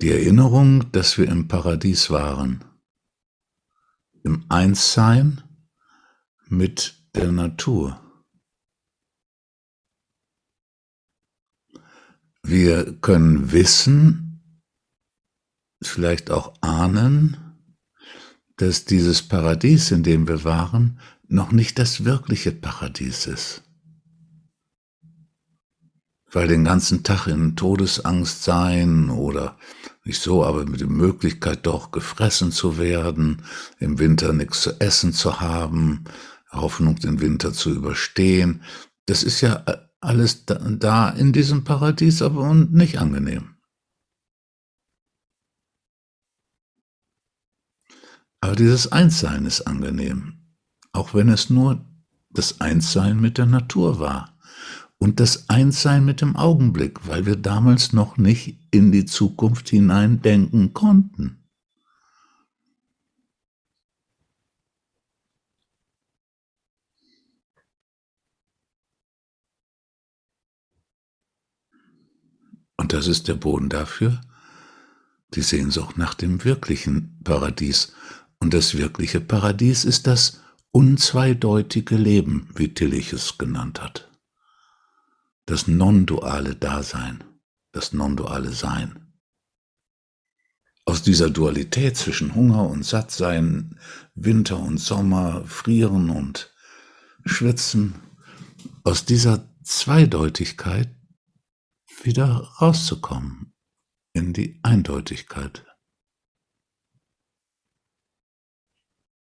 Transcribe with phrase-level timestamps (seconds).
[0.00, 2.64] Die Erinnerung, dass wir im Paradies waren,
[4.22, 5.42] im Einssein
[6.48, 8.00] mit der Natur.
[12.42, 14.64] Wir können wissen,
[15.82, 17.36] vielleicht auch ahnen,
[18.56, 23.69] dass dieses Paradies, in dem wir waren, noch nicht das wirkliche Paradies ist.
[26.32, 29.58] Weil den ganzen Tag in Todesangst sein oder
[30.04, 33.42] nicht so, aber mit der Möglichkeit doch gefressen zu werden,
[33.78, 36.04] im Winter nichts zu essen zu haben,
[36.52, 38.62] Hoffnung, den Winter zu überstehen,
[39.06, 39.64] das ist ja
[40.00, 43.56] alles da in diesem Paradies, aber nicht angenehm.
[48.40, 50.56] Aber dieses Einssein ist angenehm,
[50.92, 51.84] auch wenn es nur
[52.30, 54.38] das Einssein mit der Natur war
[55.00, 60.20] und das Einssein mit dem Augenblick, weil wir damals noch nicht in die Zukunft hinein
[60.20, 61.38] denken konnten.
[72.76, 74.20] Und das ist der Boden dafür,
[75.34, 77.94] die Sehnsucht nach dem wirklichen Paradies,
[78.38, 84.09] und das wirkliche Paradies ist das unzweideutige Leben, wie Tillich es genannt hat.
[85.50, 87.24] Das non-duale Dasein,
[87.72, 89.12] das non-duale Sein.
[90.84, 93.76] Aus dieser Dualität zwischen Hunger und Sattsein,
[94.14, 96.54] Winter und Sommer, Frieren und
[97.24, 97.96] Schwitzen,
[98.84, 100.94] aus dieser Zweideutigkeit
[102.04, 103.52] wieder rauszukommen
[104.12, 105.66] in die Eindeutigkeit.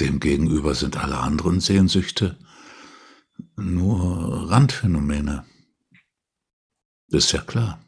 [0.00, 2.36] Demgegenüber sind alle anderen Sehnsüchte
[3.54, 5.46] nur Randphänomene.
[7.10, 7.80] Das ist ja klar.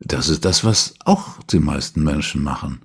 [0.00, 2.82] Das ist das, was auch die meisten Menschen machen.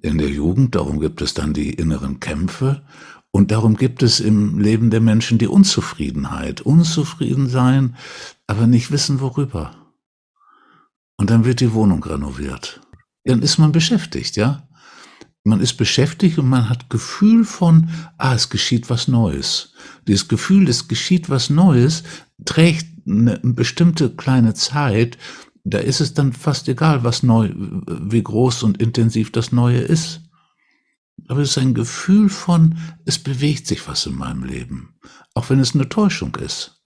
[0.00, 2.84] In der Jugend, darum gibt es dann die inneren Kämpfe
[3.30, 6.60] und darum gibt es im Leben der Menschen die Unzufriedenheit.
[6.62, 7.96] Unzufrieden sein,
[8.46, 9.94] aber nicht wissen worüber.
[11.16, 12.80] Und dann wird die Wohnung renoviert
[13.24, 14.68] dann ist man beschäftigt, ja.
[15.44, 19.72] Man ist beschäftigt und man hat Gefühl von, ah, es geschieht was Neues.
[20.06, 22.04] Dieses Gefühl, es geschieht was Neues,
[22.44, 25.18] trägt eine bestimmte kleine Zeit.
[25.64, 30.20] Da ist es dann fast egal, was neu, wie groß und intensiv das Neue ist.
[31.28, 34.94] Aber es ist ein Gefühl von, es bewegt sich was in meinem Leben.
[35.34, 36.81] Auch wenn es eine Täuschung ist.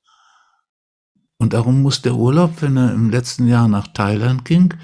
[1.47, 4.75] Und darum muss der Urlaub, wenn er im letzten Jahr nach Thailand ging,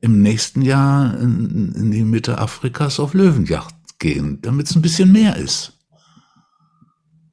[0.00, 5.10] im nächsten Jahr in, in die Mitte Afrikas auf Löwenjacht gehen, damit es ein bisschen
[5.10, 5.80] mehr ist.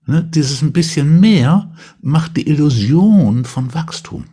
[0.07, 0.23] Ne?
[0.23, 4.25] Dieses ein bisschen mehr macht die Illusion von Wachstum,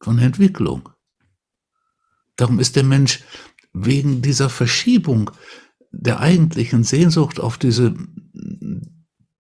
[0.00, 0.88] von Entwicklung.
[2.34, 3.22] Darum ist der Mensch
[3.72, 5.30] wegen dieser Verschiebung
[5.92, 7.94] der eigentlichen Sehnsucht auf diese,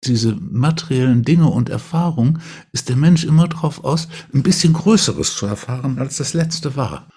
[0.03, 2.41] diese materiellen Dinge und Erfahrungen,
[2.71, 7.07] ist der Mensch immer darauf aus, ein bisschen Größeres zu erfahren, als das letzte war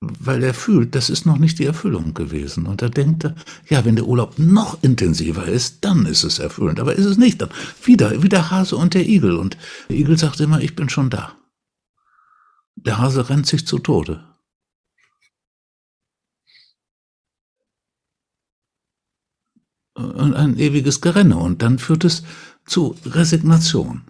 [0.00, 2.66] weil er fühlt, das ist noch nicht die Erfüllung gewesen.
[2.66, 3.32] Und er denkt,
[3.68, 6.80] ja, wenn der Urlaub noch intensiver ist, dann ist es erfüllend.
[6.80, 7.40] Aber ist es nicht.
[7.40, 7.50] Dann
[7.82, 9.36] wieder, wie der Hase und der Igel.
[9.36, 9.56] Und
[9.88, 11.32] der Igel sagt immer, ich bin schon da.
[12.74, 14.24] Der Hase rennt sich zu Tode.
[19.96, 21.36] Und ein ewiges Gerenne.
[21.36, 22.22] Und dann führt es
[22.66, 24.02] zu Resignation.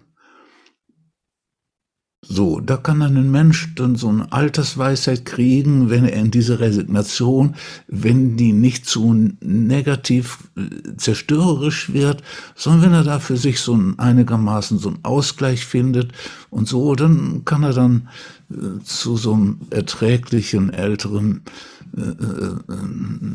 [2.29, 6.59] So, da kann dann ein Mensch dann so eine Altersweisheit kriegen, wenn er in diese
[6.59, 7.55] Resignation,
[7.87, 12.23] wenn die nicht zu negativ äh, zerstörerisch wird,
[12.53, 16.11] sondern wenn er da für sich so ein, einigermaßen so einen Ausgleich findet
[16.49, 18.09] und so, dann kann er dann
[18.51, 21.43] äh, zu so einem erträglichen, älteren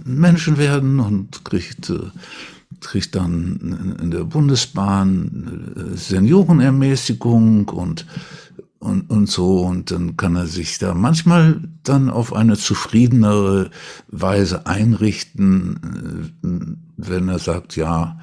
[0.04, 1.98] Menschen werden und kriegt äh,
[2.80, 8.06] kriegt dann in der Bundesbahn äh, Seniorenermäßigung und
[8.82, 9.60] und, und so.
[9.60, 13.70] Und dann kann er sich da manchmal dann auf eine zufriedenere
[14.08, 16.48] Weise einrichten, äh,
[16.96, 18.18] wenn er sagt, ja,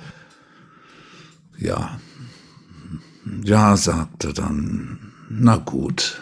[1.57, 1.99] ja,
[3.43, 4.99] ja, sagt er dann,
[5.29, 6.21] na gut.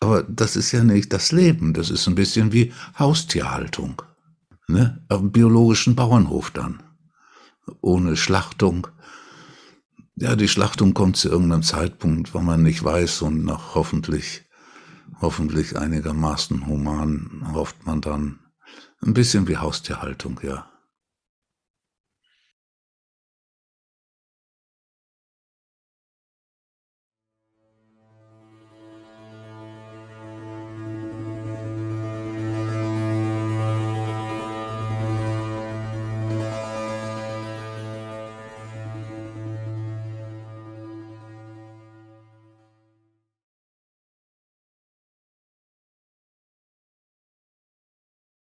[0.00, 4.02] Aber das ist ja nicht das Leben, das ist ein bisschen wie Haustierhaltung,
[4.66, 5.04] ne?
[5.08, 6.82] Auf dem biologischen Bauernhof dann.
[7.82, 8.88] Ohne Schlachtung,
[10.16, 14.42] ja, die Schlachtung kommt zu irgendeinem Zeitpunkt, wo man nicht weiß und noch hoffentlich,
[15.20, 18.38] hoffentlich einigermaßen human hofft man dann.
[19.00, 20.70] Ein bisschen wie Haustierhaltung, ja.